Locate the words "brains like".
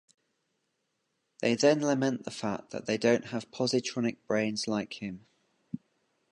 4.25-4.93